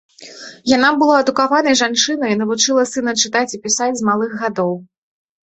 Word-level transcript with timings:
Яна 0.69 0.87
была 1.01 1.15
адукаванай 1.23 1.77
жанчынай 1.81 2.29
і 2.33 2.39
навучыла 2.41 2.87
сына 2.93 3.11
чытаць 3.25 3.45
і 3.59 3.61
пісаць 3.69 3.93
з 4.01 4.09
малых 4.11 4.31
гадоў. 4.43 4.73